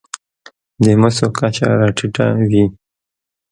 [0.83, 2.65] د مسو کچه راټېته وي.